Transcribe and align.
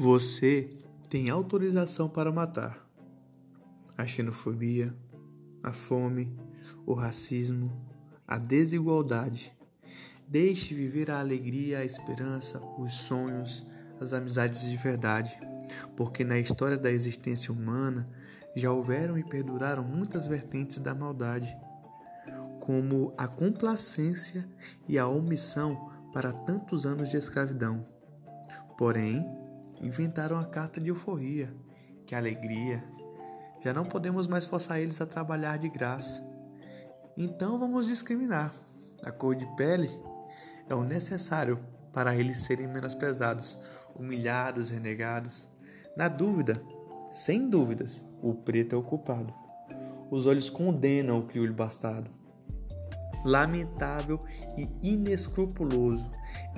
Você 0.00 0.70
tem 1.10 1.28
autorização 1.28 2.08
para 2.08 2.32
matar. 2.32 2.88
A 3.98 4.06
xenofobia, 4.06 4.96
a 5.62 5.74
fome, 5.74 6.34
o 6.86 6.94
racismo, 6.94 7.70
a 8.26 8.38
desigualdade. 8.38 9.54
Deixe 10.26 10.74
viver 10.74 11.10
a 11.10 11.20
alegria, 11.20 11.80
a 11.80 11.84
esperança, 11.84 12.62
os 12.78 12.94
sonhos, 12.94 13.66
as 14.00 14.14
amizades 14.14 14.62
de 14.62 14.76
verdade, 14.78 15.38
porque 15.94 16.24
na 16.24 16.38
história 16.38 16.78
da 16.78 16.90
existência 16.90 17.52
humana 17.52 18.08
já 18.56 18.72
houveram 18.72 19.18
e 19.18 19.22
perduraram 19.22 19.84
muitas 19.84 20.26
vertentes 20.26 20.78
da 20.78 20.94
maldade, 20.94 21.54
como 22.58 23.12
a 23.18 23.28
complacência 23.28 24.48
e 24.88 24.98
a 24.98 25.06
omissão 25.06 25.90
para 26.10 26.32
tantos 26.32 26.86
anos 26.86 27.10
de 27.10 27.18
escravidão. 27.18 27.86
Porém, 28.78 29.39
inventaram 29.80 30.36
a 30.36 30.44
carta 30.44 30.80
de 30.80 30.88
euforia, 30.88 31.52
que 32.06 32.14
alegria. 32.14 32.84
Já 33.62 33.72
não 33.72 33.84
podemos 33.84 34.26
mais 34.26 34.46
forçar 34.46 34.80
eles 34.80 35.00
a 35.00 35.06
trabalhar 35.06 35.58
de 35.58 35.68
graça. 35.68 36.22
Então 37.16 37.58
vamos 37.58 37.86
discriminar. 37.86 38.54
A 39.02 39.10
cor 39.10 39.34
de 39.34 39.46
pele 39.56 39.90
é 40.68 40.74
o 40.74 40.84
necessário 40.84 41.58
para 41.92 42.14
eles 42.14 42.38
serem 42.38 42.66
menosprezados, 42.66 43.58
humilhados, 43.94 44.70
renegados. 44.70 45.48
Na 45.96 46.08
dúvida, 46.08 46.62
sem 47.10 47.48
dúvidas, 47.48 48.04
o 48.22 48.34
preto 48.34 48.74
é 48.74 48.78
o 48.78 48.82
culpado. 48.82 49.34
Os 50.10 50.26
olhos 50.26 50.50
condenam 50.50 51.18
o 51.18 51.26
crioulo 51.26 51.54
bastardo. 51.54 52.10
Lamentável 53.24 54.18
e 54.56 54.68
inescrupuloso 54.82 56.10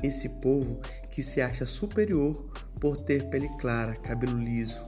esse 0.03 0.29
povo 0.29 0.81
que 1.11 1.23
se 1.23 1.41
acha 1.41 1.67
superior 1.67 2.53
por 2.83 2.97
ter 2.97 3.29
pele 3.29 3.49
clara, 3.61 3.95
cabelo 3.95 4.37
liso. 4.37 4.83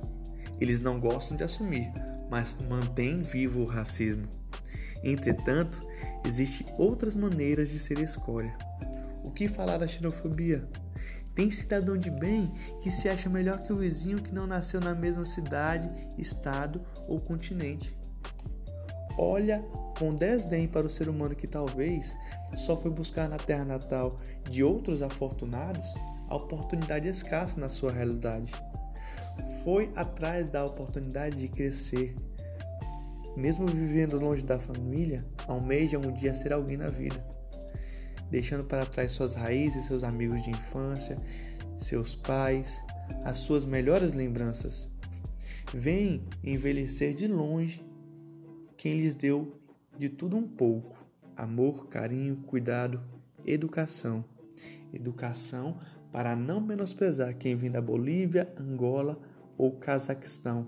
Eles 0.61 0.81
não 0.81 0.99
gostam 0.99 1.37
de 1.37 1.45
assumir, 1.45 1.93
mas 2.29 2.59
mantêm 2.69 3.23
vivo 3.23 3.61
o 3.61 3.67
racismo. 3.67 4.27
Entretanto, 5.05 5.81
existem 6.27 6.67
outras 6.77 7.15
maneiras 7.15 7.69
de 7.69 7.79
ser 7.79 8.01
escória. 8.01 8.53
O 9.23 9.31
que 9.31 9.47
falar 9.47 9.79
da 9.79 9.87
xenofobia? 9.87 10.69
Tem 11.37 11.53
cidadão 11.53 11.97
de 11.97 12.11
bem 12.11 12.53
que 12.83 12.91
se 12.91 13.09
acha 13.09 13.31
melhor 13.31 13.59
que 13.59 13.73
o 13.73 13.77
vizinho 13.77 14.21
que 14.21 14.35
não 14.35 14.45
nasceu 14.45 14.81
na 14.81 14.93
mesma 14.93 15.25
cidade, 15.25 15.89
estado 16.19 16.85
ou 17.07 17.21
continente. 17.21 17.97
Olha 19.17 19.65
com 19.99 20.15
desdém 20.15 20.67
para 20.67 20.87
o 20.87 20.91
ser 20.91 21.09
humano 21.09 21.37
que 21.37 21.47
talvez 21.47 22.17
só 22.57 22.77
foi 22.77 22.91
buscar 22.91 23.29
na 23.29 23.37
terra 23.37 23.65
natal 23.65 24.17
de 24.49 24.65
outros 24.65 25.03
afortunados 25.03 25.95
a 26.29 26.37
oportunidade 26.37 27.09
escassa 27.09 27.61
na 27.61 27.69
sua 27.69 27.93
realidade. 27.93 28.53
Foi 29.63 29.91
atrás 29.95 30.51
da 30.51 30.65
oportunidade 30.65 31.37
de 31.37 31.49
crescer. 31.49 32.15
Mesmo 33.37 33.67
vivendo 33.67 34.21
longe 34.21 34.45
da 34.45 34.59
família, 34.59 35.25
almeja 35.47 35.99
um 35.99 36.13
dia 36.13 36.35
ser 36.35 36.53
alguém 36.53 36.77
na 36.77 36.89
vida, 36.89 37.25
deixando 38.31 38.65
para 38.65 38.87
trás 38.87 39.11
suas 39.11 39.35
raízes, 39.35 39.87
seus 39.87 40.05
amigos 40.05 40.41
de 40.43 40.51
infância, 40.51 41.17
seus 41.77 42.15
pais, 42.15 42.81
as 43.25 43.39
suas 43.39 43.65
melhores 43.65 44.13
lembranças. 44.13 44.89
Vem 45.73 46.25
envelhecer 46.45 47.13
de 47.13 47.27
longe 47.27 47.85
quem 48.85 48.99
lhes 48.99 49.15
deu 49.15 49.59
de 49.99 50.11
tudo 50.11 50.37
um 50.37 50.47
pouco: 50.47 50.95
amor, 51.35 51.89
carinho, 51.89 52.37
cuidado, 52.47 53.01
educação. 53.47 54.23
Educação 54.93 55.81
para 56.13 56.37
não 56.37 56.61
menosprezar 56.61 57.35
quem 57.35 57.57
vem 57.57 57.71
da 57.71 57.81
Bolívia, 57.81 58.53
Angola 58.61 59.19
ou 59.57 59.73
Cazaquistão. 59.73 60.67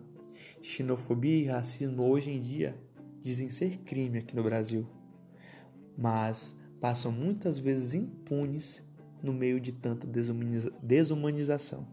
Xenofobia 0.63 1.37
e 1.37 1.45
racismo 1.45 2.09
hoje 2.09 2.31
em 2.31 2.41
dia 2.41 2.75
dizem 3.21 3.51
ser 3.51 3.81
crime 3.81 4.21
aqui 4.21 4.35
no 4.35 4.43
Brasil, 4.43 4.89
mas 5.97 6.57
passam 6.81 7.13
muitas 7.13 7.59
vezes 7.59 7.93
impunes 7.93 8.83
no 9.23 9.35
meio 9.35 9.61
de 9.61 9.73
tanta 9.73 10.09
desumanização. 10.83 11.87